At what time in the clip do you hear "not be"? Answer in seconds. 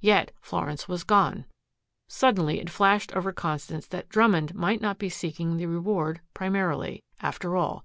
4.80-5.08